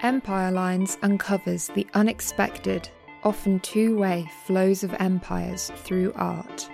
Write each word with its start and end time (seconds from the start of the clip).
Empire 0.00 0.52
Lines 0.52 0.96
uncovers 1.02 1.66
the 1.74 1.84
unexpected, 1.94 2.88
often 3.24 3.58
two 3.58 3.96
way 3.98 4.30
flows 4.44 4.84
of 4.84 4.94
empires 5.00 5.72
through 5.78 6.12
art. 6.14 6.70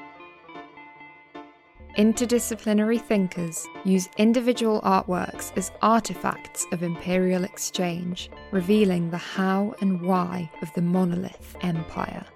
Interdisciplinary 1.96 3.00
thinkers 3.00 3.66
use 3.84 4.10
individual 4.18 4.82
artworks 4.82 5.56
as 5.56 5.72
artifacts 5.80 6.66
of 6.70 6.82
imperial 6.82 7.44
exchange, 7.44 8.28
revealing 8.50 9.10
the 9.10 9.16
how 9.16 9.74
and 9.80 10.02
why 10.02 10.50
of 10.60 10.70
the 10.74 10.82
monolith 10.82 11.56
empire. 11.62 12.26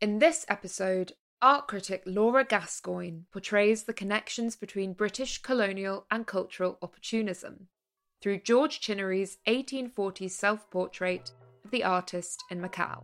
In 0.00 0.20
this 0.20 0.46
episode, 0.48 1.14
art 1.42 1.68
critic 1.68 2.02
Laura 2.06 2.44
Gascoigne 2.44 3.20
portrays 3.30 3.84
the 3.84 3.92
connections 3.92 4.56
between 4.56 4.94
British 4.94 5.42
colonial 5.42 6.06
and 6.10 6.26
cultural 6.26 6.78
opportunism 6.80 7.68
through 8.22 8.40
George 8.40 8.80
Chinnery's 8.80 9.38
1840s 9.46 10.30
self 10.30 10.70
portrait 10.70 11.32
of 11.64 11.70
the 11.70 11.84
artist 11.84 12.42
in 12.50 12.60
Macau. 12.60 13.02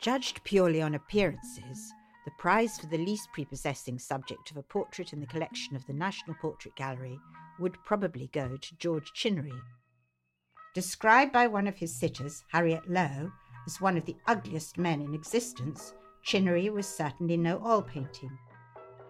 Judged 0.00 0.44
purely 0.44 0.82
on 0.82 0.94
appearances, 0.94 1.92
the 2.26 2.30
prize 2.38 2.78
for 2.78 2.86
the 2.86 2.98
least 2.98 3.28
prepossessing 3.32 3.98
subject 3.98 4.50
of 4.50 4.56
a 4.56 4.62
portrait 4.62 5.12
in 5.12 5.20
the 5.20 5.26
collection 5.26 5.74
of 5.74 5.84
the 5.86 5.92
National 5.92 6.36
Portrait 6.40 6.76
Gallery 6.76 7.18
would 7.58 7.76
probably 7.84 8.28
go 8.32 8.56
to 8.56 8.76
George 8.76 9.10
Chinnery. 9.14 9.60
Described 10.76 11.32
by 11.32 11.46
one 11.46 11.66
of 11.66 11.78
his 11.78 11.98
sitters, 11.98 12.44
Harriet 12.52 12.86
Low, 12.86 13.32
as 13.66 13.80
one 13.80 13.96
of 13.96 14.04
the 14.04 14.18
ugliest 14.26 14.76
men 14.76 15.00
in 15.00 15.14
existence, 15.14 15.94
Chinnery 16.22 16.68
was 16.68 16.86
certainly 16.86 17.38
no 17.38 17.62
oil 17.64 17.80
painting. 17.80 18.36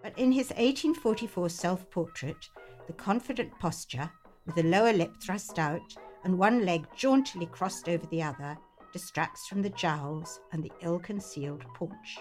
But 0.01 0.17
in 0.17 0.31
his 0.31 0.51
1844 0.51 1.49
self 1.49 1.91
portrait, 1.91 2.49
the 2.87 2.93
confident 2.93 3.59
posture, 3.59 4.09
with 4.47 4.55
the 4.55 4.63
lower 4.63 4.93
lip 4.93 5.17
thrust 5.21 5.59
out 5.59 5.93
and 6.23 6.39
one 6.39 6.65
leg 6.65 6.87
jauntily 6.97 7.47
crossed 7.47 7.89
over 7.89 8.07
the 8.07 8.23
other, 8.23 8.57
distracts 8.93 9.49
from 9.49 9.61
the 9.61 9.71
jowls 9.71 10.39
and 10.53 10.63
the 10.63 10.73
ill 10.83 11.01
concealed 11.01 11.65
paunch. 11.75 12.21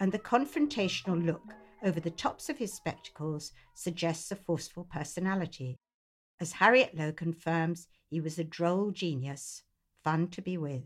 And 0.00 0.10
the 0.10 0.18
confrontational 0.18 1.22
look 1.22 1.52
over 1.82 2.00
the 2.00 2.08
tops 2.08 2.48
of 2.48 2.56
his 2.56 2.72
spectacles 2.72 3.52
suggests 3.74 4.32
a 4.32 4.36
forceful 4.36 4.84
personality. 4.84 5.78
As 6.44 6.52
Harriet 6.52 6.94
Low 6.94 7.10
confirms, 7.10 7.88
he 8.06 8.20
was 8.20 8.38
a 8.38 8.44
droll 8.44 8.90
genius, 8.90 9.62
fun 10.02 10.28
to 10.28 10.42
be 10.42 10.58
with. 10.58 10.84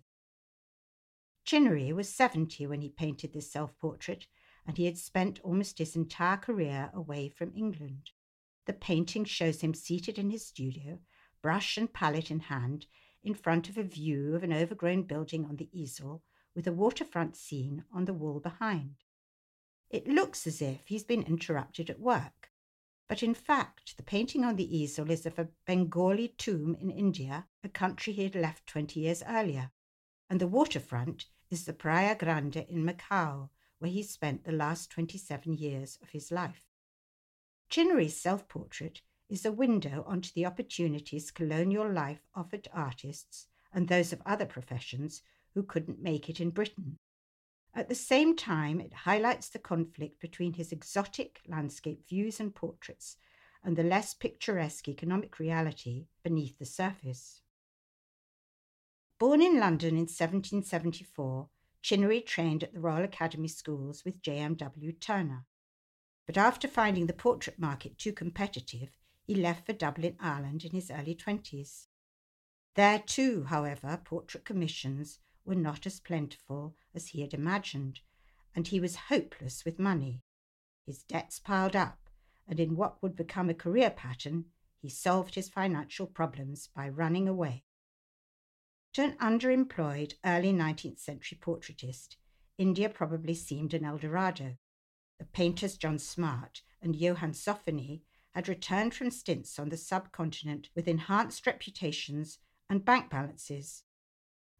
Chinnery 1.45 1.92
was 1.92 2.09
70 2.09 2.69
when 2.69 2.81
he 2.81 2.89
painted 2.89 3.33
this 3.33 3.51
self 3.51 3.77
portrait, 3.77 4.29
and 4.64 4.77
he 4.77 4.84
had 4.84 4.97
spent 4.97 5.41
almost 5.42 5.79
his 5.79 5.97
entire 5.97 6.36
career 6.36 6.92
away 6.95 7.29
from 7.29 7.53
England. 7.56 8.12
The 8.67 8.73
painting 8.73 9.25
shows 9.25 9.61
him 9.61 9.75
seated 9.75 10.17
in 10.17 10.31
his 10.31 10.47
studio, 10.47 11.01
brush 11.42 11.77
and 11.77 11.92
palette 11.92 12.31
in 12.31 12.39
hand, 12.39 12.86
in 13.25 13.34
front 13.34 13.69
of 13.69 13.77
a 13.77 13.83
view 13.83 14.36
of 14.36 14.45
an 14.45 14.53
overgrown 14.53 15.03
building 15.09 15.45
on 15.45 15.56
the 15.56 15.70
easel 15.73 16.23
with 16.55 16.69
a 16.69 16.73
waterfront 16.73 17.34
scene 17.34 17.83
on 17.92 18.05
the 18.05 18.14
wall 18.14 18.39
behind. 18.39 18.95
It 19.91 20.06
looks 20.06 20.47
as 20.47 20.62
if 20.62 20.86
he's 20.86 21.03
been 21.03 21.25
interrupted 21.25 21.91
at 21.91 21.98
work, 21.98 22.47
but 23.09 23.23
in 23.23 23.33
fact, 23.34 23.97
the 23.97 24.03
painting 24.03 24.45
on 24.45 24.56
the 24.56 24.77
easel 24.77 25.11
is 25.11 25.25
of 25.25 25.39
a 25.39 25.48
Bengali 25.67 26.28
tomb 26.37 26.75
in 26.75 26.91
India, 26.91 27.47
a 27.64 27.69
country 27.69 28.12
he 28.12 28.25
had 28.25 28.34
left 28.34 28.67
20 28.67 29.01
years 29.01 29.23
earlier, 29.27 29.70
and 30.28 30.39
the 30.39 30.47
waterfront 30.47 31.25
is 31.51 31.64
the 31.64 31.73
Praia 31.73 32.14
Grande 32.14 32.67
in 32.69 32.84
Macau, 32.84 33.48
where 33.79 33.91
he 33.91 34.03
spent 34.03 34.45
the 34.45 34.53
last 34.53 34.91
27 34.91 35.55
years 35.55 35.98
of 36.03 36.11
his 36.11 36.31
life. 36.31 36.62
Chinnery's 37.70 38.20
self 38.20 38.47
portrait 38.47 39.01
is 39.29 39.45
a 39.45 39.52
window 39.52 40.05
onto 40.07 40.30
the 40.35 40.45
opportunities 40.45 41.30
colonial 41.30 41.91
life 41.91 42.27
offered 42.35 42.68
artists 42.73 43.47
and 43.73 43.89
those 43.89 44.13
of 44.13 44.23
other 44.27 44.47
professions 44.47 45.23
who 45.55 45.63
couldn't 45.63 46.02
make 46.02 46.29
it 46.29 46.41
in 46.41 46.51
Britain. 46.51 46.98
At 47.74 47.89
the 47.89 47.95
same 47.95 48.34
time, 48.36 48.80
it 48.80 48.92
highlights 48.92 49.48
the 49.48 49.58
conflict 49.58 50.20
between 50.20 50.55
his 50.55 50.73
exotic 50.73 51.40
landscape 51.46 52.08
views 52.08 52.40
and 52.40 52.55
portraits 52.55 53.17
and 53.62 53.77
the 53.77 53.83
less 53.83 54.14
picturesque 54.14 54.89
economic 54.89 55.39
reality 55.39 56.06
beneath 56.23 56.58
the 56.58 56.64
surface. 56.64 57.42
Born 59.18 59.42
in 59.42 59.58
London 59.58 59.90
in 59.90 60.06
1774, 60.06 61.48
Chinnery 61.83 62.20
trained 62.20 62.62
at 62.62 62.73
the 62.73 62.80
Royal 62.80 63.05
Academy 63.05 63.48
Schools 63.48 64.05
with 64.05 64.23
J.M.W. 64.23 64.92
Turner. 64.92 65.45
But 66.27 66.36
after 66.36 66.68
finding 66.68 67.06
the 67.06 67.12
portrait 67.12 67.58
market 67.58 67.98
too 67.98 68.12
competitive, 68.12 68.90
he 69.24 69.35
left 69.35 69.67
for 69.67 69.73
Dublin, 69.73 70.17
Ireland 70.20 70.64
in 70.64 70.73
his 70.73 70.90
early 70.90 71.14
20s. 71.14 71.86
There, 72.74 72.98
too, 72.98 73.45
however, 73.45 74.00
portrait 74.05 74.45
commissions 74.45 75.18
were 75.48 75.55
not 75.55 75.86
as 75.86 75.98
plentiful 75.98 76.77
as 76.95 77.09
he 77.09 77.23
had 77.23 77.33
imagined, 77.33 78.01
and 78.55 78.69
he 78.69 78.79
was 78.79 79.09
hopeless 79.09 79.64
with 79.64 79.79
money. 79.79 80.23
His 80.86 81.03
debts 81.03 81.39
piled 81.39 81.75
up, 81.75 82.11
and 82.47 82.61
in 82.61 82.77
what 82.77 83.03
would 83.03 83.17
become 83.17 83.48
a 83.48 83.55
career 83.55 83.91
pattern, 83.91 84.45
he 84.79 84.91
solved 84.91 85.35
his 85.35 85.48
financial 85.48 86.07
problems 86.07 86.69
by 86.69 86.89
running 86.89 87.27
away. 87.27 87.64
To 88.92 89.03
an 89.05 89.17
underemployed 89.19 90.14
early 90.25 90.53
19th 90.53 90.98
century 90.98 91.39
portraitist, 91.41 92.17
India 92.59 92.89
probably 92.89 93.35
seemed 93.35 93.73
an 93.73 93.85
El 93.85 93.98
Dorado. 93.98 94.57
The 95.19 95.25
painters 95.25 95.79
John 95.79 95.98
Smart 95.98 96.63
and 96.83 96.95
Johann 96.95 97.33
Zoffany 97.33 98.03
had 98.35 98.48
returned 98.48 98.95
from 98.95 99.11
stints 99.11 99.59
on 99.59 99.70
the 99.70 99.77
subcontinent 99.77 100.69
with 100.75 100.86
enhanced 100.86 101.47
reputations 101.47 102.39
and 102.69 102.85
bank 102.85 103.11
balances. 103.11 103.85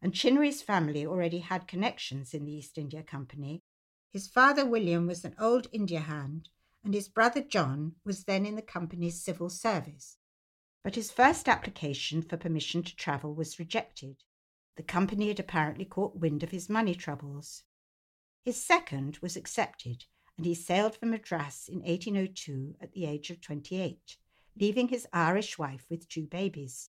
And 0.01 0.13
Chinnery's 0.13 0.61
family 0.61 1.05
already 1.05 1.39
had 1.39 1.67
connections 1.67 2.33
in 2.33 2.45
the 2.45 2.53
East 2.53 2.77
India 2.77 3.03
Company. 3.03 3.63
His 4.11 4.27
father, 4.27 4.65
William, 4.65 5.07
was 5.07 5.25
an 5.25 5.35
old 5.39 5.67
India 5.71 5.99
hand, 5.99 6.49
and 6.83 6.93
his 6.93 7.09
brother, 7.09 7.41
John, 7.41 7.95
was 8.05 8.23
then 8.23 8.45
in 8.45 8.55
the 8.55 8.61
company's 8.61 9.21
civil 9.21 9.49
service. 9.49 10.17
But 10.83 10.95
his 10.95 11.11
first 11.11 11.49
application 11.49 12.21
for 12.21 12.37
permission 12.37 12.83
to 12.83 12.95
travel 12.95 13.35
was 13.35 13.59
rejected. 13.59 14.23
The 14.77 14.83
company 14.83 15.27
had 15.27 15.39
apparently 15.39 15.83
caught 15.83 16.15
wind 16.15 16.41
of 16.41 16.51
his 16.51 16.69
money 16.69 16.95
troubles. 16.95 17.63
His 18.41 18.63
second 18.63 19.17
was 19.17 19.35
accepted, 19.35 20.05
and 20.37 20.45
he 20.45 20.55
sailed 20.55 20.95
for 20.95 21.05
Madras 21.05 21.67
in 21.67 21.79
1802 21.79 22.77
at 22.79 22.93
the 22.93 23.05
age 23.05 23.29
of 23.29 23.41
28, 23.41 24.17
leaving 24.55 24.87
his 24.87 25.05
Irish 25.11 25.57
wife 25.57 25.85
with 25.89 26.07
two 26.07 26.25
babies. 26.25 26.89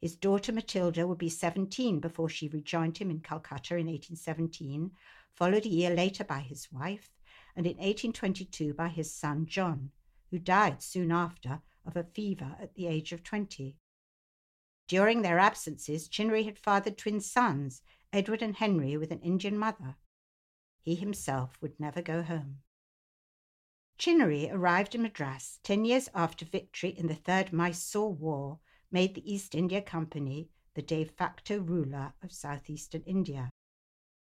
His 0.00 0.14
daughter 0.14 0.52
Matilda 0.52 1.06
would 1.06 1.18
be 1.18 1.30
17 1.30 2.00
before 2.00 2.28
she 2.28 2.48
rejoined 2.48 2.98
him 2.98 3.10
in 3.10 3.20
Calcutta 3.20 3.76
in 3.76 3.86
1817, 3.86 4.92
followed 5.34 5.64
a 5.64 5.70
year 5.70 5.90
later 5.90 6.22
by 6.22 6.40
his 6.40 6.70
wife, 6.70 7.16
and 7.54 7.66
in 7.66 7.78
1822 7.78 8.74
by 8.74 8.88
his 8.88 9.14
son 9.14 9.46
John, 9.46 9.92
who 10.30 10.38
died 10.38 10.82
soon 10.82 11.10
after 11.10 11.62
of 11.86 11.96
a 11.96 12.04
fever 12.04 12.56
at 12.60 12.74
the 12.74 12.86
age 12.86 13.12
of 13.12 13.22
20. 13.22 13.76
During 14.86 15.22
their 15.22 15.38
absences, 15.38 16.08
Chinnery 16.08 16.44
had 16.44 16.58
fathered 16.58 16.98
twin 16.98 17.20
sons, 17.20 17.82
Edward 18.12 18.42
and 18.42 18.56
Henry, 18.56 18.96
with 18.96 19.10
an 19.10 19.20
Indian 19.20 19.58
mother. 19.58 19.96
He 20.82 20.94
himself 20.94 21.56
would 21.60 21.80
never 21.80 22.02
go 22.02 22.22
home. 22.22 22.62
Chinnery 23.98 24.50
arrived 24.50 24.94
in 24.94 25.02
Madras 25.02 25.58
ten 25.62 25.84
years 25.86 26.08
after 26.14 26.44
victory 26.44 26.90
in 26.90 27.06
the 27.06 27.14
Third 27.14 27.52
Mysore 27.52 28.12
War 28.12 28.60
made 28.96 29.14
the 29.14 29.30
East 29.30 29.54
India 29.54 29.82
Company 29.82 30.48
the 30.74 30.80
de 30.80 31.04
facto 31.04 31.58
ruler 31.58 32.14
of 32.22 32.32
southeastern 32.32 33.02
India. 33.02 33.50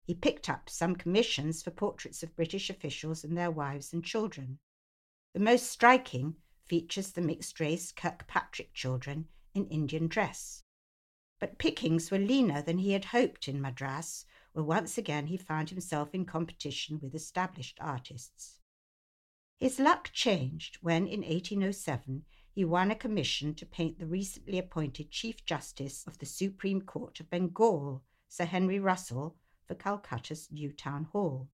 He 0.04 0.14
picked 0.14 0.48
up 0.48 0.70
some 0.70 0.94
commissions 0.94 1.64
for 1.64 1.72
portraits 1.72 2.22
of 2.22 2.36
British 2.36 2.70
officials 2.70 3.24
and 3.24 3.36
their 3.36 3.50
wives 3.50 3.92
and 3.92 4.04
children. 4.04 4.60
The 5.34 5.40
most 5.40 5.66
striking 5.66 6.36
features 6.64 7.10
the 7.10 7.20
mixed 7.20 7.58
race 7.58 7.90
Kirkpatrick 7.90 8.72
children 8.72 9.26
in 9.52 9.66
Indian 9.66 10.06
dress. 10.06 10.62
But 11.40 11.58
pickings 11.58 12.12
were 12.12 12.18
leaner 12.18 12.62
than 12.62 12.78
he 12.78 12.92
had 12.92 13.06
hoped 13.06 13.48
in 13.48 13.60
Madras, 13.60 14.26
where 14.52 14.64
once 14.64 14.96
again 14.96 15.26
he 15.26 15.36
found 15.36 15.70
himself 15.70 16.14
in 16.14 16.24
competition 16.24 17.00
with 17.02 17.16
established 17.16 17.78
artists. 17.80 18.60
His 19.58 19.80
luck 19.80 20.12
changed 20.12 20.78
when, 20.82 21.08
in 21.08 21.22
1807, 21.22 22.26
he 22.54 22.64
won 22.64 22.90
a 22.90 22.94
commission 22.94 23.54
to 23.54 23.64
paint 23.64 23.98
the 23.98 24.06
recently 24.06 24.58
appointed 24.58 25.10
Chief 25.10 25.44
Justice 25.46 26.04
of 26.06 26.18
the 26.18 26.26
Supreme 26.26 26.82
Court 26.82 27.18
of 27.18 27.30
Bengal, 27.30 28.02
Sir 28.28 28.44
Henry 28.44 28.78
Russell, 28.78 29.36
for 29.66 29.74
Calcutta's 29.74 30.52
New 30.52 30.70
Town 30.70 31.04
Hall. 31.12 31.48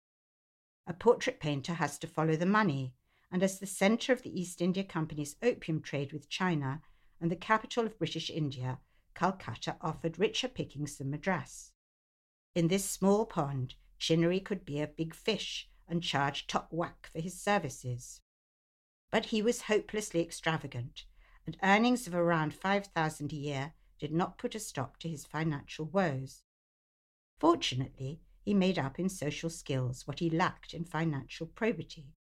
A 0.87 0.95
portrait 0.95 1.41
painter 1.41 1.75
has 1.75 1.99
to 1.99 2.07
follow 2.07 2.37
the 2.37 2.47
money, 2.47 2.95
and 3.33 3.43
as 3.43 3.59
the 3.59 3.67
centre 3.67 4.13
of 4.13 4.23
the 4.23 4.41
East 4.41 4.61
India 4.61 4.85
Company's 4.85 5.35
opium 5.43 5.81
trade 5.81 6.13
with 6.13 6.29
China 6.29 6.81
and 7.21 7.31
the 7.31 7.37
capital 7.37 7.87
of 7.87 7.99
British 7.99 8.31
India, 8.31 8.79
Calcutta 9.15 9.77
offered 9.81 10.19
richer 10.19 10.49
pickings 10.49 10.99
than 10.99 11.11
Madras. 11.11 11.73
In 12.55 12.69
this 12.69 12.89
small 12.89 13.27
pond, 13.27 13.75
Chinnery 13.99 14.39
could 14.39 14.65
be 14.65 14.81
a 14.81 14.87
big 14.87 15.15
fish 15.15 15.69
and 15.89 16.03
charge 16.03 16.47
top 16.47 16.73
whack 16.73 17.09
for 17.13 17.21
his 17.21 17.41
services. 17.41 18.21
But 19.15 19.27
he 19.27 19.43
was 19.43 19.63
hopelessly 19.63 20.21
extravagant, 20.21 21.05
and 21.47 21.57
earnings 21.63 22.09
of 22.09 22.17
around 22.17 22.53
5,000 22.53 23.33
a 23.33 23.37
year 23.37 23.75
did 24.01 24.11
not 24.11 24.39
put 24.39 24.57
a 24.57 24.59
stop 24.59 24.99
to 24.99 25.09
his 25.09 25.25
financial 25.25 25.85
woes. 25.85 26.43
Fortunately, 27.39 28.23
he 28.43 28.55
made 28.55 28.77
up 28.77 28.99
in 28.99 29.09
social 29.09 29.51
skills 29.51 30.05
what 30.05 30.19
he 30.19 30.29
lacked 30.29 30.75
in 30.75 30.85
financial 30.85 31.47
probity. 31.47 32.17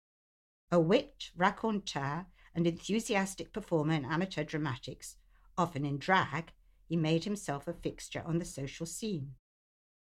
A 0.70 0.79
wit, 0.79 1.32
raconteur, 1.35 2.26
and 2.55 2.64
enthusiastic 2.64 3.52
performer 3.52 3.94
in 3.94 4.05
amateur 4.05 4.44
dramatics, 4.44 5.17
often 5.58 5.85
in 5.85 5.99
drag, 5.99 6.52
he 6.87 6.96
made 6.96 7.25
himself 7.25 7.67
a 7.67 7.73
fixture 7.73 8.23
on 8.25 8.38
the 8.38 8.44
social 8.44 8.87
scene. 8.87 9.35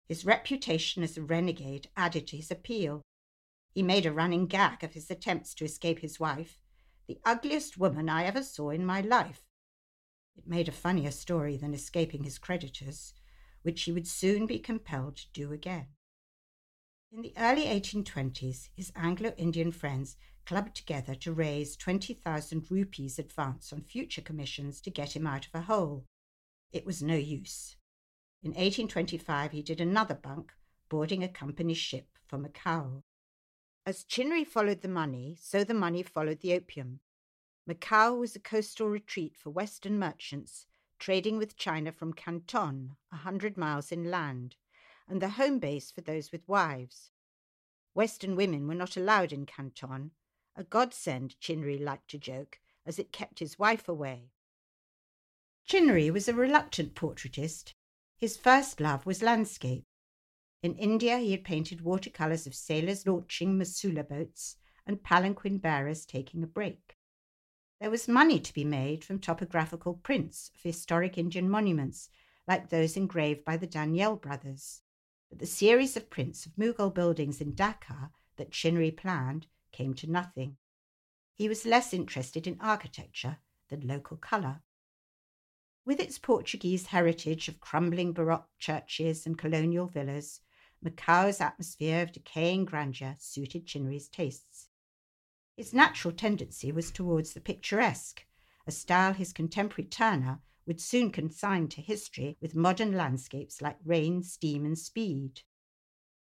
His 0.07 0.25
reputation 0.25 1.03
as 1.03 1.17
a 1.17 1.23
renegade 1.23 1.91
added 1.97 2.29
to 2.29 2.37
his 2.37 2.53
appeal. 2.53 3.03
He 3.75 3.83
made 3.83 4.07
a 4.07 4.13
running 4.13 4.47
gag 4.47 4.85
of 4.85 4.95
his 4.95 5.11
attempts 5.11 5.55
to 5.55 5.65
escape 5.65 5.99
his 5.99 6.21
wife, 6.21 6.57
the 7.08 7.19
ugliest 7.25 7.78
woman 7.78 8.08
I 8.08 8.25
ever 8.25 8.43
saw 8.43 8.69
in 8.69 8.84
my 8.84 9.00
life. 9.00 9.40
It 10.37 10.46
made 10.46 10.69
a 10.69 10.72
funnier 10.72 11.10
story 11.10 11.56
than 11.56 11.72
escaping 11.72 12.22
his 12.22 12.38
creditors, 12.38 13.14
which 13.62 13.82
he 13.82 13.93
would 13.93 14.06
soon 14.06 14.46
be 14.46 14.58
compelled 14.58 15.16
to 15.16 15.32
do 15.32 15.52
again. 15.52 15.88
In 17.10 17.22
the 17.22 17.32
early 17.38 17.64
1820s, 17.64 18.69
his 18.76 18.93
Anglo 18.94 19.32
Indian 19.38 19.72
friends 19.72 20.16
clubbed 20.44 20.76
together 20.76 21.14
to 21.14 21.32
raise 21.32 21.76
20,000 21.76 22.70
rupees 22.70 23.19
advance 23.19 23.72
on 23.72 23.81
future 23.81 24.22
commissions 24.22 24.81
to 24.82 24.90
get 24.90 25.16
him 25.16 25.26
out 25.26 25.46
of 25.46 25.55
a 25.55 25.62
hole. 25.62 26.05
It 26.72 26.84
was 26.84 27.02
no 27.02 27.16
use. 27.16 27.76
In 28.43 28.50
1825, 28.50 29.52
he 29.52 29.62
did 29.62 29.81
another 29.81 30.14
bunk, 30.14 30.52
boarding 30.90 31.25
a 31.25 31.28
company 31.28 31.75
ship 31.75 32.08
for 32.26 32.37
Macao. 32.37 33.02
As 33.88 34.05
Chinnery 34.05 34.44
followed 34.44 34.82
the 34.82 34.87
money, 34.87 35.35
so 35.40 35.64
the 35.64 35.73
money 35.73 36.02
followed 36.02 36.40
the 36.40 36.52
opium. 36.52 37.00
Macao 37.67 38.12
was 38.12 38.37
a 38.37 38.38
coastal 38.38 38.90
retreat 38.90 39.35
for 39.35 39.49
Western 39.49 39.99
merchants 39.99 40.67
trading 40.99 41.38
with 41.38 41.56
China 41.56 41.90
from 41.90 42.12
Canton, 42.12 42.99
a 43.11 43.17
hundred 43.17 43.56
miles 43.56 43.90
inland, 43.90 44.56
and 45.08 45.23
the 45.23 45.31
home 45.31 45.58
base 45.58 45.90
for 45.90 46.02
those 46.02 46.31
with 46.31 46.46
wives. 46.46 47.12
Western 47.94 48.37
women 48.37 48.69
were 48.69 48.75
not 48.75 48.99
allowed 48.99 49.32
in 49.32 49.46
Canton, 49.46 50.11
a 50.55 50.64
godsend, 50.64 51.41
Chinnery 51.41 51.79
liked 51.79 52.08
to 52.08 52.19
joke, 52.19 52.61
as 52.84 52.99
it 52.99 53.11
kept 53.11 53.38
his 53.38 53.58
wife 53.58 53.88
away. 53.88 54.32
Chinnery 55.64 56.11
was 56.11 56.29
a 56.29 56.34
reluctant 56.34 56.94
portraitist. 56.94 57.73
His 58.19 58.37
first 58.37 58.82
love 58.82 59.06
was 59.06 59.23
landscape. 59.23 59.88
In 60.60 60.75
India, 60.75 61.19
he 61.19 61.31
had 61.31 61.44
painted 61.44 61.82
watercolours 61.82 62.46
of 62.46 62.55
sailors 62.55 63.06
launching 63.06 63.56
Masula 63.56 64.06
boats 64.08 64.56
and 64.87 65.02
palanquin 65.02 65.58
bearers 65.58 66.05
taking 66.05 66.43
a 66.43 66.49
break. 66.49 66.96
There 67.81 67.90
was 67.90 68.08
money 68.08 68.40
to 68.40 68.52
be 68.52 68.64
made 68.64 69.05
from 69.05 69.20
topographical 69.20 69.94
prints 69.94 70.50
of 70.56 70.62
historic 70.62 71.16
Indian 71.16 71.49
monuments, 71.49 72.08
like 72.49 72.70
those 72.70 72.96
engraved 72.96 73.44
by 73.44 73.56
the 73.56 73.69
Daniell 73.69 74.20
brothers. 74.20 74.82
But 75.28 75.38
the 75.38 75.46
series 75.46 75.96
of 75.96 76.10
prints 76.10 76.44
of 76.44 76.56
Mughal 76.56 76.93
buildings 76.93 77.40
in 77.40 77.52
Dhaka 77.52 78.10
that 78.37 78.50
Chinnery 78.50 78.90
planned 78.90 79.46
came 79.70 79.94
to 79.94 80.10
nothing. 80.10 80.56
He 81.34 81.49
was 81.49 81.66
less 81.66 81.94
interested 81.94 82.49
in 82.49 82.58
architecture 82.60 83.38
than 83.69 83.87
local 83.87 84.16
colour. 84.16 84.62
With 85.84 86.00
its 86.00 86.19
Portuguese 86.19 86.87
heritage 86.87 87.49
of 87.49 87.60
crumbling 87.60 88.12
Baroque 88.12 88.49
churches 88.58 89.25
and 89.25 89.38
colonial 89.38 89.87
villas, 89.87 90.40
Macao's 90.83 91.41
atmosphere 91.41 92.03
of 92.03 92.13
decaying 92.13 92.65
grandeur 92.65 93.17
suited 93.19 93.67
Chinnery's 93.67 94.09
tastes. 94.09 94.69
His 95.57 95.75
natural 95.75 96.15
tendency 96.15 96.71
was 96.71 96.93
towards 96.93 97.33
the 97.33 97.41
picturesque, 97.41 98.25
a 98.67 98.71
style 98.71 99.13
his 99.13 99.33
contemporary 99.33 99.89
Turner 99.89 100.41
would 100.67 100.81
soon 100.81 101.11
consign 101.11 101.67
to 101.69 101.81
history 101.81 102.37
with 102.41 102.55
modern 102.55 102.93
landscapes 102.93 103.61
like 103.61 103.79
rain, 103.85 104.23
steam, 104.23 104.65
and 104.65 104.79
speed. 104.79 105.41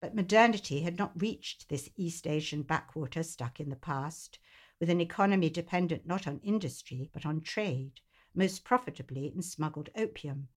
But 0.01 0.13
modernity 0.13 0.81
had 0.81 0.97
not 0.97 1.19
reached 1.19 1.69
this 1.69 1.89
East 1.95 2.27
Asian 2.27 2.61
backwater 2.61 3.23
stuck 3.23 3.59
in 3.59 3.69
the 3.69 3.75
past, 3.75 4.37
with 4.79 4.89
an 4.89 4.99
economy 4.99 5.49
dependent 5.49 6.05
not 6.05 6.27
on 6.27 6.41
industry 6.43 7.09
but 7.13 7.25
on 7.25 7.41
trade, 7.41 8.01
most 8.35 8.65
profitably 8.65 9.31
in 9.33 9.41
smuggled 9.41 9.89
opium, 9.95 10.49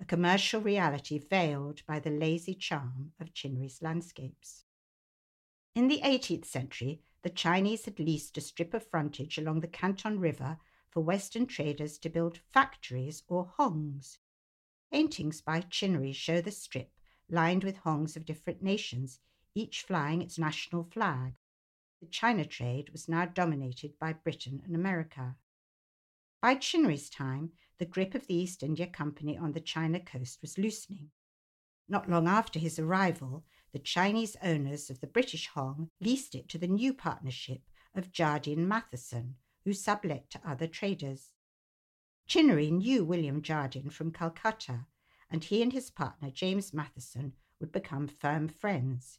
a 0.00 0.04
commercial 0.04 0.60
reality 0.60 1.18
veiled 1.18 1.82
by 1.86 1.98
the 1.98 2.10
lazy 2.10 2.54
charm 2.54 3.12
of 3.20 3.34
Chinnery's 3.34 3.82
landscapes. 3.82 4.64
In 5.74 5.88
the 5.88 6.00
18th 6.04 6.44
century, 6.44 7.02
the 7.22 7.30
Chinese 7.30 7.84
had 7.84 7.98
leased 7.98 8.38
a 8.38 8.40
strip 8.40 8.74
of 8.74 8.86
frontage 8.86 9.38
along 9.38 9.60
the 9.60 9.68
Canton 9.68 10.20
River 10.20 10.58
for 10.88 11.00
Western 11.00 11.46
traders 11.46 11.98
to 11.98 12.08
build 12.08 12.38
factories 12.38 13.22
or 13.28 13.52
hongs. 13.58 14.18
Paintings 14.90 15.40
by 15.40 15.60
Chinnery 15.60 16.12
show 16.12 16.40
the 16.40 16.50
strip 16.50 16.92
lined 17.28 17.64
with 17.64 17.78
hongs 17.78 18.16
of 18.16 18.24
different 18.24 18.62
nations, 18.62 19.20
each 19.54 19.82
flying 19.82 20.22
its 20.22 20.38
national 20.38 20.84
flag. 20.84 21.34
The 22.00 22.06
China 22.06 22.44
trade 22.44 22.90
was 22.90 23.08
now 23.08 23.26
dominated 23.26 23.98
by 23.98 24.12
Britain 24.12 24.62
and 24.64 24.74
America. 24.74 25.36
By 26.40 26.54
Chinnery's 26.54 27.10
time, 27.10 27.52
the 27.78 27.86
grip 27.86 28.14
of 28.14 28.26
the 28.26 28.34
East 28.34 28.62
India 28.62 28.86
Company 28.86 29.36
on 29.36 29.52
the 29.52 29.60
China 29.60 30.00
coast 30.00 30.40
was 30.42 30.58
loosening. 30.58 31.10
Not 31.88 32.10
long 32.10 32.28
after 32.28 32.58
his 32.58 32.78
arrival, 32.78 33.44
the 33.72 33.78
Chinese 33.78 34.36
owners 34.42 34.90
of 34.90 35.00
the 35.00 35.06
British 35.06 35.46
Hong 35.48 35.88
leased 36.00 36.34
it 36.34 36.48
to 36.50 36.58
the 36.58 36.66
new 36.66 36.92
partnership 36.92 37.62
of 37.94 38.12
Jardine 38.12 38.66
Matheson, 38.66 39.36
who 39.64 39.72
sublet 39.72 40.28
to 40.30 40.40
other 40.48 40.66
traders. 40.66 41.32
Chinnery 42.26 42.70
knew 42.70 43.04
William 43.04 43.42
Jardine 43.42 43.90
from 43.90 44.12
Calcutta 44.12 44.86
and 45.30 45.44
he 45.44 45.62
and 45.62 45.72
his 45.72 45.90
partner, 45.90 46.30
James 46.30 46.74
Matheson, 46.74 47.34
would 47.60 47.72
become 47.72 48.06
firm 48.06 48.48
friends. 48.48 49.18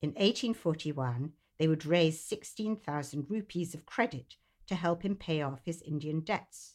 In 0.00 0.10
1841, 0.10 1.32
they 1.58 1.68
would 1.68 1.86
raise 1.86 2.24
16,000 2.24 3.26
rupees 3.28 3.74
of 3.74 3.86
credit 3.86 4.36
to 4.66 4.74
help 4.74 5.02
him 5.02 5.16
pay 5.16 5.42
off 5.42 5.64
his 5.64 5.82
Indian 5.82 6.20
debts. 6.20 6.74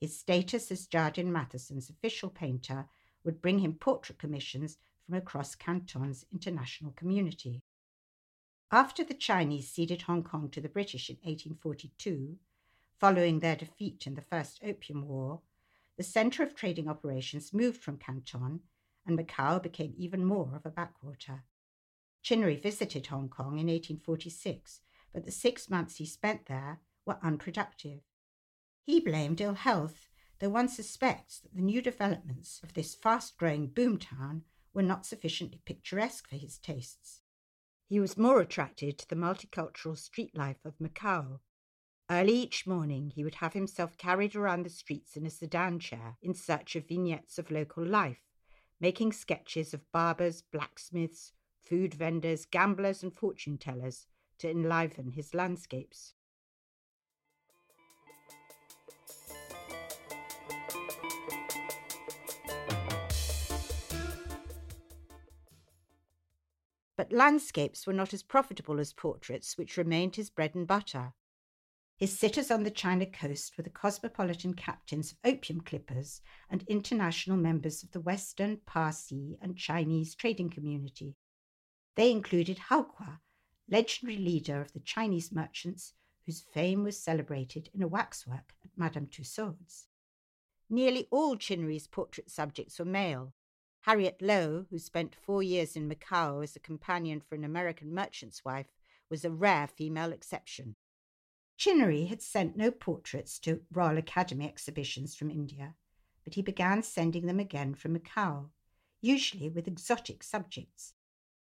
His 0.00 0.18
status 0.18 0.70
as 0.70 0.86
Jardine 0.86 1.32
Matheson's 1.32 1.90
official 1.90 2.30
painter 2.30 2.88
would 3.24 3.42
bring 3.42 3.58
him 3.58 3.74
portrait 3.74 4.18
commissions 4.18 4.78
from 5.04 5.16
across 5.16 5.54
Canton's 5.54 6.24
international 6.32 6.92
community. 6.92 7.62
After 8.70 9.02
the 9.02 9.14
Chinese 9.14 9.70
ceded 9.70 10.02
Hong 10.02 10.22
Kong 10.22 10.50
to 10.50 10.60
the 10.60 10.68
British 10.68 11.10
in 11.10 11.16
1842, 11.16 12.38
following 12.98 13.40
their 13.40 13.56
defeat 13.56 14.06
in 14.06 14.14
the 14.14 14.22
First 14.22 14.60
Opium 14.62 15.08
War, 15.08 15.40
the 15.96 16.02
centre 16.04 16.42
of 16.42 16.54
trading 16.54 16.88
operations 16.88 17.52
moved 17.52 17.82
from 17.82 17.98
Canton, 17.98 18.60
and 19.04 19.18
Macau 19.18 19.60
became 19.60 19.94
even 19.96 20.24
more 20.24 20.54
of 20.54 20.64
a 20.64 20.70
backwater. 20.70 21.44
Chinnery 22.22 22.56
visited 22.56 23.06
Hong 23.06 23.28
Kong 23.28 23.58
in 23.58 23.66
1846, 23.66 24.80
but 25.12 25.24
the 25.24 25.32
six 25.32 25.70
months 25.70 25.96
he 25.96 26.06
spent 26.06 26.46
there 26.46 26.78
were 27.06 27.18
unproductive. 27.22 28.00
He 28.88 29.00
blamed 29.00 29.42
ill 29.42 29.52
health, 29.52 30.08
though 30.38 30.48
one 30.48 30.68
suspects 30.68 31.40
that 31.40 31.54
the 31.54 31.60
new 31.60 31.82
developments 31.82 32.58
of 32.62 32.72
this 32.72 32.94
fast 32.94 33.36
growing 33.36 33.68
boomtown 33.68 34.44
were 34.72 34.80
not 34.80 35.04
sufficiently 35.04 35.60
picturesque 35.66 36.26
for 36.26 36.36
his 36.36 36.56
tastes. 36.56 37.20
He 37.86 38.00
was 38.00 38.16
more 38.16 38.40
attracted 38.40 38.96
to 38.96 39.06
the 39.06 39.14
multicultural 39.14 39.98
street 39.98 40.34
life 40.34 40.64
of 40.64 40.80
Macao, 40.80 41.40
Early 42.10 42.32
each 42.32 42.66
morning, 42.66 43.10
he 43.10 43.24
would 43.24 43.34
have 43.34 43.52
himself 43.52 43.98
carried 43.98 44.34
around 44.34 44.62
the 44.64 44.70
streets 44.70 45.18
in 45.18 45.26
a 45.26 45.30
sedan 45.30 45.80
chair 45.80 46.16
in 46.22 46.32
search 46.32 46.74
of 46.74 46.88
vignettes 46.88 47.38
of 47.38 47.50
local 47.50 47.84
life, 47.84 48.24
making 48.80 49.12
sketches 49.12 49.74
of 49.74 49.92
barbers, 49.92 50.40
blacksmiths, 50.40 51.34
food 51.60 51.92
vendors, 51.92 52.46
gamblers, 52.46 53.02
and 53.02 53.14
fortune 53.14 53.58
tellers 53.58 54.06
to 54.38 54.50
enliven 54.50 55.10
his 55.10 55.34
landscapes. 55.34 56.14
But 67.08 67.16
landscapes 67.16 67.86
were 67.86 67.94
not 67.94 68.12
as 68.12 68.22
profitable 68.22 68.78
as 68.78 68.92
portraits, 68.92 69.56
which 69.56 69.78
remained 69.78 70.16
his 70.16 70.28
bread 70.28 70.54
and 70.54 70.66
butter. 70.66 71.14
His 71.96 72.18
sitters 72.18 72.50
on 72.50 72.64
the 72.64 72.70
China 72.70 73.06
coast 73.06 73.56
were 73.56 73.62
the 73.62 73.70
cosmopolitan 73.70 74.52
captains 74.52 75.12
of 75.12 75.18
opium 75.24 75.62
clippers 75.62 76.20
and 76.50 76.64
international 76.68 77.38
members 77.38 77.82
of 77.82 77.92
the 77.92 78.00
Western, 78.00 78.58
Parsi, 78.58 79.38
and 79.40 79.56
Chinese 79.56 80.14
trading 80.14 80.50
community. 80.50 81.16
They 81.94 82.10
included 82.10 82.58
Howqua, 82.68 83.20
legendary 83.70 84.18
leader 84.18 84.60
of 84.60 84.74
the 84.74 84.80
Chinese 84.80 85.32
merchants 85.32 85.94
whose 86.26 86.42
fame 86.42 86.84
was 86.84 87.02
celebrated 87.02 87.70
in 87.72 87.80
a 87.80 87.88
waxwork 87.88 88.54
at 88.62 88.76
Madame 88.76 89.06
Tussaud's. 89.06 89.86
Nearly 90.68 91.08
all 91.10 91.36
Chinnery's 91.36 91.86
portrait 91.86 92.30
subjects 92.30 92.78
were 92.78 92.84
male. 92.84 93.32
Harriet 93.82 94.20
Low, 94.20 94.66
who 94.70 94.78
spent 94.78 95.14
four 95.14 95.42
years 95.42 95.76
in 95.76 95.88
Macao 95.88 96.40
as 96.40 96.56
a 96.56 96.60
companion 96.60 97.20
for 97.20 97.34
an 97.34 97.44
American 97.44 97.94
merchant's 97.94 98.44
wife, 98.44 98.72
was 99.08 99.24
a 99.24 99.30
rare 99.30 99.66
female 99.66 100.12
exception. 100.12 100.76
Chinnery 101.56 102.06
had 102.06 102.22
sent 102.22 102.56
no 102.56 102.70
portraits 102.70 103.38
to 103.40 103.62
Royal 103.72 103.98
Academy 103.98 104.46
exhibitions 104.46 105.14
from 105.14 105.30
India, 105.30 105.74
but 106.24 106.34
he 106.34 106.42
began 106.42 106.82
sending 106.82 107.26
them 107.26 107.40
again 107.40 107.74
from 107.74 107.94
Macao, 107.94 108.50
usually 109.00 109.48
with 109.48 109.66
exotic 109.66 110.22
subjects. 110.22 110.94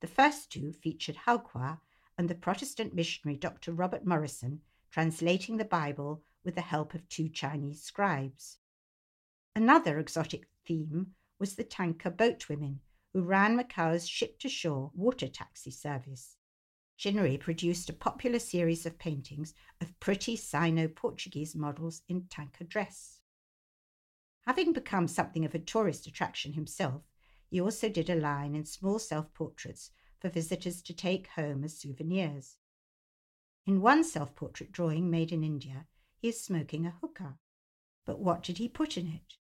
The 0.01 0.07
first 0.07 0.53
two 0.53 0.73
featured 0.73 1.17
Hao 1.17 1.81
and 2.17 2.29
the 2.29 2.35
Protestant 2.35 2.95
missionary 2.95 3.37
Dr. 3.37 3.73
Robert 3.73 4.05
Morrison 4.05 4.61
translating 4.91 5.57
the 5.57 5.65
Bible 5.65 6.23
with 6.45 6.55
the 6.55 6.61
help 6.61 6.95
of 6.95 7.09
two 7.09 7.29
Chinese 7.29 7.83
scribes. 7.83 8.59
Another 9.55 9.99
exotic 9.99 10.49
theme 10.67 11.15
was 11.39 11.55
the 11.55 11.65
Tanka 11.65 12.11
boatwomen 12.11 12.79
who 13.13 13.23
ran 13.23 13.57
Macau's 13.57 14.09
ship 14.09 14.39
to 14.41 14.49
shore 14.49 14.91
water 14.95 15.29
taxi 15.29 15.71
service. 15.71 16.37
Chinnery 16.97 17.39
produced 17.39 17.89
a 17.89 17.93
popular 17.93 18.39
series 18.39 18.85
of 18.85 18.99
paintings 18.99 19.55
of 19.81 19.99
pretty 20.01 20.37
Sino 20.37 20.89
Portuguese 20.89 21.55
models 21.55 22.03
in 22.09 22.27
Tanka 22.29 22.65
dress. 22.65 23.21
Having 24.47 24.73
become 24.73 25.07
something 25.07 25.45
of 25.45 25.55
a 25.55 25.59
tourist 25.59 26.07
attraction 26.07 26.55
himself, 26.55 27.03
he 27.51 27.61
also 27.61 27.89
did 27.89 28.11
a 28.11 28.15
line 28.15 28.55
in 28.55 28.65
small 28.65 28.99
self 28.99 29.33
portraits 29.33 29.91
for 30.21 30.29
visitors 30.29 30.83
to 30.83 30.93
take 30.93 31.29
home 31.29 31.65
as 31.65 31.79
souvenirs. 31.79 32.57
In 33.67 33.81
one 33.81 34.03
self 34.03 34.35
portrait 34.35 34.73
drawing 34.73 35.11
made 35.11 35.33
in 35.33 35.45
India, 35.45 35.87
he 36.17 36.29
is 36.29 36.43
smoking 36.43 36.87
a 36.87 36.97
hookah. 37.01 37.39
But 38.05 38.19
what 38.19 38.43
did 38.43 38.59
he 38.59 38.69
put 38.69 38.97
in 38.97 39.07
it? 39.07 39.37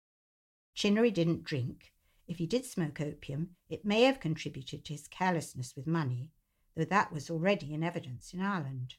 Chinnery 0.76 1.10
didn't 1.10 1.42
drink. 1.42 1.94
If 2.28 2.36
he 2.36 2.46
did 2.46 2.66
smoke 2.66 3.00
opium, 3.00 3.56
it 3.70 3.86
may 3.86 4.02
have 4.02 4.20
contributed 4.20 4.84
to 4.84 4.92
his 4.92 5.08
carelessness 5.08 5.74
with 5.74 5.86
money, 5.86 6.32
though 6.76 6.84
that 6.84 7.10
was 7.10 7.30
already 7.30 7.72
in 7.72 7.82
evidence 7.82 8.34
in 8.34 8.42
Ireland. 8.42 8.96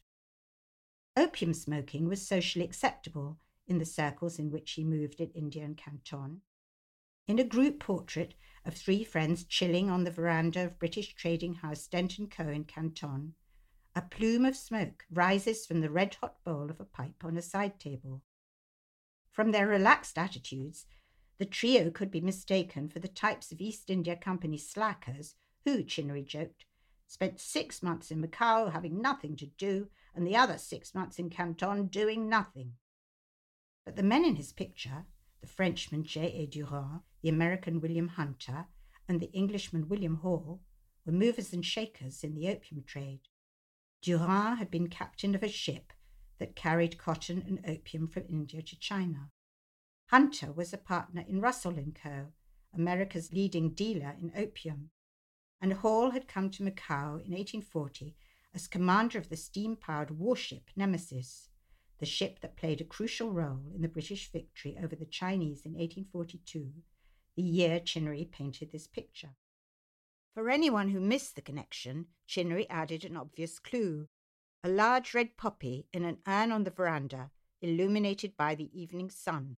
Opium 1.16 1.54
smoking 1.54 2.08
was 2.08 2.26
socially 2.26 2.64
acceptable 2.64 3.38
in 3.68 3.78
the 3.78 3.86
circles 3.86 4.40
in 4.40 4.50
which 4.50 4.72
he 4.72 4.82
moved 4.82 5.20
in 5.20 5.30
India 5.30 5.64
and 5.64 5.76
Canton. 5.76 6.40
In 7.28 7.38
a 7.38 7.44
group 7.44 7.78
portrait 7.78 8.34
of 8.64 8.74
three 8.74 9.04
friends 9.04 9.44
chilling 9.44 9.88
on 9.88 10.02
the 10.02 10.10
veranda 10.10 10.64
of 10.64 10.80
British 10.80 11.14
trading 11.14 11.54
house 11.54 11.86
Dent 11.86 12.18
& 12.24 12.30
Co. 12.30 12.48
in 12.48 12.64
Canton, 12.64 13.34
a 13.94 14.02
plume 14.02 14.46
of 14.46 14.56
smoke 14.56 15.04
rises 15.12 15.64
from 15.64 15.80
the 15.80 15.90
red 15.90 16.16
hot 16.16 16.42
bowl 16.44 16.70
of 16.70 16.80
a 16.80 16.84
pipe 16.84 17.22
on 17.22 17.36
a 17.36 17.42
side 17.42 17.78
table. 17.78 18.22
From 19.30 19.52
their 19.52 19.68
relaxed 19.68 20.18
attitudes, 20.18 20.86
the 21.38 21.46
trio 21.46 21.90
could 21.90 22.10
be 22.10 22.20
mistaken 22.20 22.88
for 22.88 22.98
the 22.98 23.08
types 23.08 23.52
of 23.52 23.60
East 23.60 23.90
India 23.90 24.16
Company 24.16 24.58
slackers 24.58 25.34
who, 25.64 25.82
Chinnery 25.82 26.22
joked, 26.22 26.64
spent 27.06 27.40
six 27.40 27.82
months 27.82 28.10
in 28.10 28.20
Macao 28.20 28.70
having 28.70 29.00
nothing 29.00 29.36
to 29.36 29.46
do, 29.46 29.88
and 30.14 30.26
the 30.26 30.36
other 30.36 30.58
six 30.58 30.94
months 30.94 31.18
in 31.18 31.30
Canton 31.30 31.86
doing 31.86 32.28
nothing. 32.28 32.72
But 33.84 33.96
the 33.96 34.02
men 34.02 34.24
in 34.24 34.36
his 34.36 34.52
picture, 34.52 35.06
the 35.40 35.46
Frenchman 35.46 36.04
J. 36.04 36.26
A. 36.26 36.46
Durand, 36.46 37.00
the 37.22 37.28
American 37.28 37.80
William 37.80 38.08
Hunter, 38.08 38.66
and 39.08 39.20
the 39.20 39.32
Englishman 39.32 39.88
William 39.88 40.16
Hall, 40.16 40.60
were 41.06 41.12
movers 41.12 41.52
and 41.52 41.64
shakers 41.64 42.22
in 42.22 42.34
the 42.34 42.48
opium 42.48 42.82
trade. 42.82 43.20
Durand 44.02 44.58
had 44.58 44.70
been 44.70 44.88
captain 44.88 45.34
of 45.34 45.42
a 45.42 45.48
ship 45.48 45.92
that 46.38 46.56
carried 46.56 46.98
cotton 46.98 47.42
and 47.46 47.64
opium 47.66 48.08
from 48.08 48.24
India 48.28 48.60
to 48.62 48.78
China. 48.78 49.30
Hunter 50.08 50.52
was 50.52 50.72
a 50.72 50.78
partner 50.78 51.24
in 51.26 51.40
Russell 51.40 51.74
& 51.92 52.02
Co., 52.02 52.32
America's 52.74 53.32
leading 53.32 53.70
dealer 53.70 54.14
in 54.20 54.32
opium 54.36 54.90
and 55.60 55.72
Hall 55.72 56.10
had 56.10 56.28
come 56.28 56.50
to 56.50 56.62
Macao 56.62 57.16
in 57.16 57.32
1840 57.32 58.14
as 58.54 58.66
commander 58.66 59.18
of 59.18 59.28
the 59.28 59.36
steam 59.36 59.76
powered 59.76 60.10
warship 60.10 60.70
Nemesis, 60.76 61.48
the 61.98 62.06
ship 62.06 62.40
that 62.40 62.56
played 62.56 62.80
a 62.80 62.84
crucial 62.84 63.32
role 63.32 63.72
in 63.74 63.82
the 63.82 63.88
British 63.88 64.30
victory 64.30 64.76
over 64.82 64.94
the 64.94 65.04
Chinese 65.04 65.62
in 65.64 65.72
1842, 65.72 66.72
the 67.36 67.42
year 67.42 67.80
Chinnery 67.80 68.24
painted 68.24 68.70
this 68.70 68.86
picture. 68.86 69.34
For 70.34 70.48
anyone 70.48 70.90
who 70.90 71.00
missed 71.00 71.34
the 71.34 71.42
connection, 71.42 72.06
Chinnery 72.26 72.68
added 72.70 73.04
an 73.04 73.16
obvious 73.16 73.58
clue 73.58 74.08
a 74.64 74.68
large 74.68 75.14
red 75.14 75.36
poppy 75.36 75.86
in 75.92 76.04
an 76.04 76.18
urn 76.26 76.52
on 76.52 76.64
the 76.64 76.70
veranda, 76.70 77.30
illuminated 77.60 78.36
by 78.36 78.54
the 78.54 78.70
evening 78.80 79.10
sun. 79.10 79.56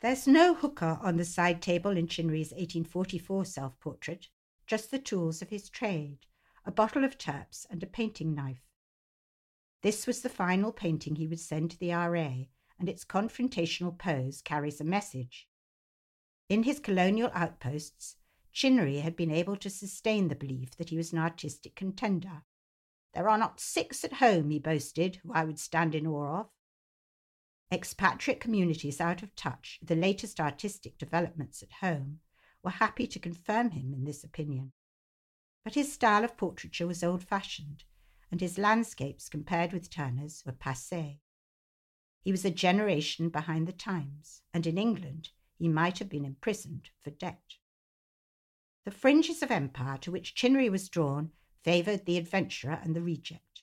There's 0.00 0.26
no 0.26 0.54
hookah 0.54 0.98
on 1.02 1.16
the 1.16 1.24
side 1.24 1.60
table 1.60 1.96
in 1.96 2.06
Chinnery's 2.06 2.52
1844 2.52 3.44
self 3.44 3.78
portrait, 3.80 4.28
just 4.66 4.90
the 4.90 4.98
tools 4.98 5.42
of 5.42 5.50
his 5.50 5.68
trade 5.68 6.26
a 6.64 6.70
bottle 6.70 7.04
of 7.04 7.16
turps 7.16 7.66
and 7.70 7.82
a 7.82 7.86
painting 7.86 8.34
knife. 8.34 8.62
This 9.82 10.06
was 10.06 10.20
the 10.20 10.28
final 10.28 10.72
painting 10.72 11.16
he 11.16 11.26
would 11.26 11.40
send 11.40 11.70
to 11.70 11.78
the 11.78 11.92
RA, 11.92 12.44
and 12.78 12.88
its 12.88 13.04
confrontational 13.04 13.96
pose 13.96 14.42
carries 14.42 14.80
a 14.80 14.84
message. 14.84 15.48
In 16.48 16.64
his 16.64 16.80
colonial 16.80 17.30
outposts, 17.32 18.16
Chinnery 18.52 18.98
had 18.98 19.16
been 19.16 19.30
able 19.30 19.56
to 19.56 19.70
sustain 19.70 20.28
the 20.28 20.34
belief 20.34 20.76
that 20.76 20.90
he 20.90 20.96
was 20.96 21.12
an 21.12 21.18
artistic 21.18 21.74
contender. 21.76 22.42
There 23.14 23.28
are 23.28 23.38
not 23.38 23.60
six 23.60 24.04
at 24.04 24.14
home, 24.14 24.50
he 24.50 24.58
boasted, 24.58 25.16
who 25.16 25.32
I 25.32 25.44
would 25.44 25.58
stand 25.58 25.94
in 25.94 26.06
awe 26.06 26.40
of. 26.40 26.50
Expatriate 27.72 28.40
communities 28.40 29.00
out 29.00 29.22
of 29.22 29.36
touch 29.36 29.78
with 29.80 29.88
the 29.88 29.94
latest 29.94 30.40
artistic 30.40 30.98
developments 30.98 31.62
at 31.62 31.72
home 31.74 32.18
were 32.64 32.70
happy 32.70 33.06
to 33.06 33.18
confirm 33.20 33.70
him 33.70 33.94
in 33.94 34.04
this 34.04 34.24
opinion. 34.24 34.72
But 35.62 35.74
his 35.74 35.92
style 35.92 36.24
of 36.24 36.36
portraiture 36.36 36.86
was 36.86 37.04
old 37.04 37.22
fashioned, 37.22 37.84
and 38.30 38.40
his 38.40 38.58
landscapes, 38.58 39.28
compared 39.28 39.72
with 39.72 39.88
Turner's, 39.88 40.42
were 40.44 40.52
passe. 40.52 41.20
He 42.22 42.32
was 42.32 42.44
a 42.44 42.50
generation 42.50 43.28
behind 43.28 43.68
the 43.68 43.72
times, 43.72 44.42
and 44.52 44.66
in 44.66 44.76
England 44.76 45.30
he 45.56 45.68
might 45.68 45.98
have 46.00 46.08
been 46.08 46.24
imprisoned 46.24 46.90
for 46.98 47.10
debt. 47.10 47.56
The 48.84 48.90
fringes 48.90 49.42
of 49.42 49.50
empire 49.50 49.98
to 49.98 50.10
which 50.10 50.34
Chinnery 50.34 50.70
was 50.70 50.88
drawn 50.88 51.32
favoured 51.62 52.04
the 52.04 52.18
adventurer 52.18 52.80
and 52.82 52.96
the 52.96 53.02
reject. 53.02 53.62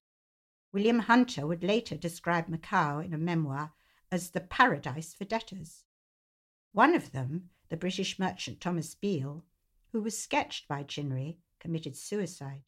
William 0.72 1.00
Hunter 1.00 1.46
would 1.46 1.64
later 1.64 1.98
describe 1.98 2.48
Macao 2.48 3.00
in 3.00 3.14
a 3.14 3.18
memoir 3.18 3.74
as 4.12 4.32
the 4.32 4.42
paradise 4.42 5.14
for 5.14 5.26
debtors. 5.26 5.84
One 6.72 6.96
of 6.96 7.12
them, 7.12 7.50
the 7.70 7.78
British 7.78 8.20
merchant 8.20 8.62
Thomas 8.62 8.96
Beale, 8.96 9.46
who 9.92 10.02
was 10.02 10.18
sketched 10.18 10.68
by 10.68 10.84
Chinnery, 10.84 11.40
committed 11.60 11.96
suicide. 11.96 12.64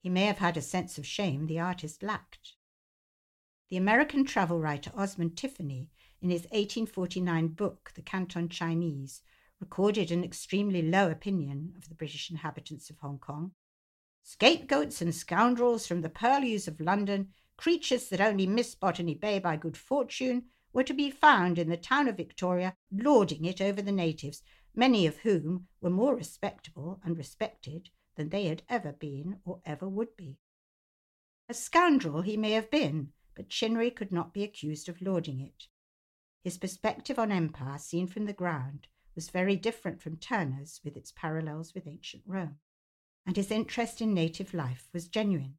He 0.00 0.08
may 0.08 0.24
have 0.26 0.38
had 0.38 0.56
a 0.56 0.62
sense 0.62 0.98
of 0.98 1.06
shame 1.06 1.46
the 1.46 1.58
artist 1.58 2.02
lacked. 2.02 2.54
The 3.70 3.76
American 3.76 4.24
travel 4.24 4.60
writer 4.60 4.92
Osmond 4.94 5.36
Tiffany, 5.36 5.90
in 6.20 6.30
his 6.30 6.42
1849 6.42 7.48
book, 7.48 7.92
The 7.94 8.02
Canton 8.02 8.48
Chinese, 8.48 9.22
recorded 9.60 10.10
an 10.10 10.22
extremely 10.22 10.82
low 10.82 11.10
opinion 11.10 11.74
of 11.76 11.88
the 11.88 11.94
British 11.94 12.30
inhabitants 12.30 12.90
of 12.90 12.98
Hong 12.98 13.18
Kong. 13.18 13.52
Scapegoats 14.22 15.02
and 15.02 15.14
scoundrels 15.14 15.86
from 15.86 16.02
the 16.02 16.08
purlieus 16.08 16.68
of 16.68 16.80
London, 16.80 17.32
creatures 17.56 18.08
that 18.08 18.20
only 18.20 18.46
miss 18.46 18.74
Botany 18.74 19.14
Bay 19.14 19.38
by 19.38 19.56
good 19.56 19.76
fortune, 19.76 20.44
were 20.74 20.82
to 20.82 20.92
be 20.92 21.10
found 21.10 21.58
in 21.58 21.70
the 21.70 21.76
town 21.76 22.08
of 22.08 22.16
Victoria, 22.16 22.76
lording 22.92 23.44
it 23.44 23.60
over 23.60 23.80
the 23.80 23.92
natives, 23.92 24.42
many 24.74 25.06
of 25.06 25.18
whom 25.18 25.68
were 25.80 25.88
more 25.88 26.16
respectable 26.16 27.00
and 27.04 27.16
respected 27.16 27.88
than 28.16 28.28
they 28.28 28.46
had 28.46 28.62
ever 28.68 28.92
been 28.92 29.38
or 29.44 29.60
ever 29.64 29.88
would 29.88 30.16
be. 30.16 30.36
A 31.48 31.54
scoundrel 31.54 32.22
he 32.22 32.36
may 32.36 32.50
have 32.50 32.70
been, 32.70 33.12
but 33.36 33.48
Chinnery 33.48 33.90
could 33.90 34.10
not 34.10 34.34
be 34.34 34.42
accused 34.42 34.88
of 34.88 35.00
lording 35.00 35.40
it. 35.40 35.68
His 36.42 36.58
perspective 36.58 37.18
on 37.18 37.30
empire, 37.30 37.78
seen 37.78 38.06
from 38.06 38.26
the 38.26 38.32
ground, 38.32 38.88
was 39.14 39.30
very 39.30 39.56
different 39.56 40.02
from 40.02 40.16
Turner's 40.16 40.80
with 40.84 40.96
its 40.96 41.12
parallels 41.12 41.72
with 41.72 41.86
ancient 41.86 42.24
Rome, 42.26 42.58
and 43.24 43.36
his 43.36 43.50
interest 43.50 44.00
in 44.00 44.12
native 44.12 44.52
life 44.52 44.88
was 44.92 45.06
genuine. 45.06 45.56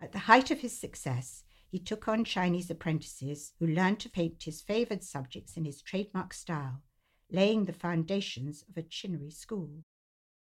At 0.00 0.12
the 0.12 0.20
height 0.20 0.50
of 0.50 0.60
his 0.60 0.76
success, 0.76 1.44
he 1.70 1.78
took 1.78 2.08
on 2.08 2.24
Chinese 2.24 2.68
apprentices 2.68 3.52
who 3.60 3.66
learned 3.66 4.00
to 4.00 4.10
paint 4.10 4.42
his 4.42 4.60
favoured 4.60 5.04
subjects 5.04 5.56
in 5.56 5.64
his 5.64 5.80
trademark 5.80 6.34
style, 6.34 6.82
laying 7.30 7.64
the 7.64 7.72
foundations 7.72 8.64
of 8.68 8.76
a 8.76 8.82
Chinnery 8.82 9.30
school. 9.30 9.84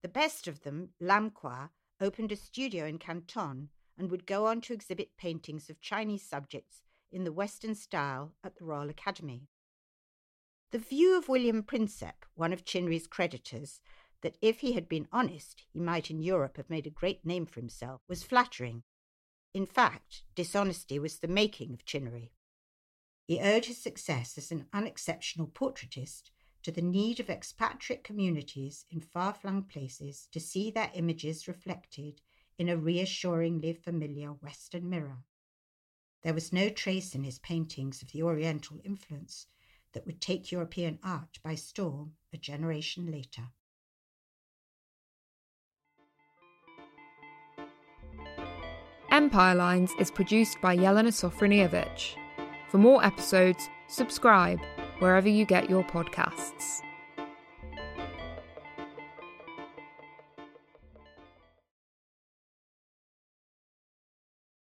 The 0.02 0.10
best 0.10 0.48
of 0.48 0.62
them, 0.62 0.90
Lam 1.00 1.30
Qua, 1.30 1.70
opened 2.02 2.32
a 2.32 2.36
studio 2.36 2.86
in 2.86 2.98
Canton 2.98 3.70
and 3.96 4.10
would 4.10 4.26
go 4.26 4.48
on 4.48 4.60
to 4.62 4.74
exhibit 4.74 5.16
paintings 5.16 5.70
of 5.70 5.80
Chinese 5.80 6.28
subjects 6.28 6.82
in 7.12 7.24
the 7.24 7.32
Western 7.32 7.76
style 7.76 8.34
at 8.44 8.56
the 8.56 8.66
Royal 8.66 8.90
Academy. 8.90 9.48
The 10.72 10.80
view 10.80 11.16
of 11.16 11.30
William 11.30 11.62
Prinsep, 11.62 12.26
one 12.34 12.52
of 12.52 12.66
Chinnery's 12.66 13.06
creditors, 13.06 13.80
that 14.24 14.38
if 14.42 14.62
he 14.62 14.74
had 14.74 14.90
been 14.90 15.08
honest, 15.12 15.64
he 15.72 15.80
might 15.80 16.10
in 16.10 16.24
Europe 16.24 16.58
have 16.58 16.72
made 16.72 16.88
a 16.88 16.90
great 16.90 17.24
name 17.24 17.46
for 17.46 17.60
himself, 17.60 18.02
was 18.10 18.24
flattering 18.24 18.82
in 19.54 19.66
fact, 19.66 20.24
dishonesty 20.36 20.98
was 20.98 21.20
the 21.20 21.28
making 21.28 21.74
of 21.74 21.86
Chinnery. 21.86 22.32
He 23.26 23.40
owed 23.40 23.66
his 23.66 23.78
success 23.78 24.38
as 24.38 24.52
an 24.52 24.68
unexceptional 24.74 25.48
portraitist 25.48 26.32
to 26.64 26.72
the 26.72 26.82
need 26.82 27.20
of 27.20 27.30
expatriate 27.30 28.04
communities 28.04 28.86
in 28.90 29.02
far 29.02 29.34
flung 29.34 29.64
places 29.64 30.28
to 30.32 30.40
see 30.40 30.72
their 30.72 30.92
images 30.94 31.48
reflected 31.48 32.22
in 32.58 32.70
a 32.70 32.78
reassuringly 32.78 33.74
familiar 33.74 34.30
Western 34.30 34.90
mirror. 34.90 35.24
There 36.24 36.34
was 36.34 36.54
no 36.54 36.70
trace 36.70 37.14
in 37.14 37.24
his 37.24 37.40
paintings 37.40 38.02
of 38.02 38.12
the 38.12 38.24
Oriental 38.24 38.80
influence 38.84 39.48
that 39.92 40.06
would 40.06 40.22
take 40.22 40.52
European 40.52 41.00
art 41.04 41.40
by 41.44 41.56
storm 41.56 42.16
a 42.32 42.38
generation 42.38 43.12
later. 43.12 43.52
Empire 49.24 49.56
Lines 49.56 49.94
is 50.00 50.12
produced 50.12 50.60
by 50.60 50.76
Yelena 50.76 51.08
Sofronievich. 51.08 52.16
For 52.68 52.78
more 52.78 53.02
episodes, 53.06 53.70
subscribe 53.88 54.60
wherever 55.00 55.30
you 55.30 55.46
get 55.46 55.70
your 55.70 55.82
podcasts. 55.82 56.82